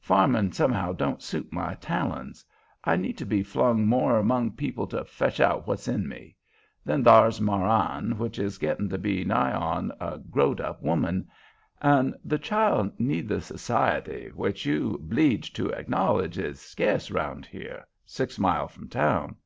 [0.00, 2.44] Farmin' somehow don't suit my talons.
[2.82, 6.34] I need to be flung more 'mong people to fetch out what's in me.
[6.84, 11.28] Then thar's Marann, which is gittin' to be nigh on to a growd up woman;
[11.80, 17.86] an' the child need the s'iety which you 'bleeged to acknowledge is sca'ce about here,
[18.04, 19.36] six mile from town.